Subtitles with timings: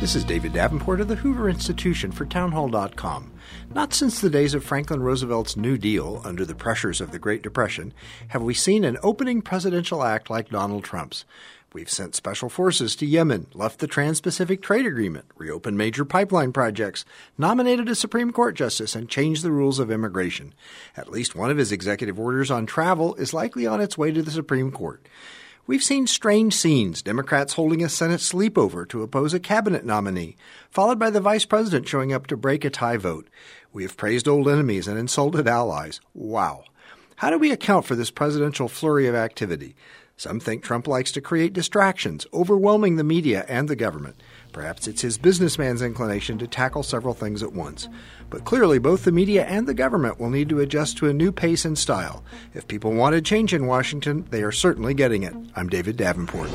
[0.00, 3.32] This is David Davenport of the Hoover Institution for Townhall.com.
[3.72, 7.42] Not since the days of Franklin Roosevelt's New Deal, under the pressures of the Great
[7.42, 7.94] Depression,
[8.28, 11.24] have we seen an opening presidential act like Donald Trump's.
[11.72, 16.52] We've sent special forces to Yemen, left the Trans Pacific Trade Agreement, reopened major pipeline
[16.52, 17.04] projects,
[17.38, 20.54] nominated a Supreme Court justice, and changed the rules of immigration.
[20.96, 24.22] At least one of his executive orders on travel is likely on its way to
[24.22, 25.04] the Supreme Court.
[25.66, 30.36] We've seen strange scenes Democrats holding a Senate sleepover to oppose a cabinet nominee,
[30.68, 33.30] followed by the vice president showing up to break a tie vote.
[33.72, 36.02] We have praised old enemies and insulted allies.
[36.12, 36.64] Wow.
[37.16, 39.74] How do we account for this presidential flurry of activity?
[40.18, 44.16] Some think Trump likes to create distractions, overwhelming the media and the government.
[44.54, 47.88] Perhaps it's his businessman's inclination to tackle several things at once.
[48.30, 51.32] But clearly, both the media and the government will need to adjust to a new
[51.32, 52.24] pace and style.
[52.54, 55.34] If people wanted change in Washington, they are certainly getting it.
[55.56, 56.50] I'm David Davenport.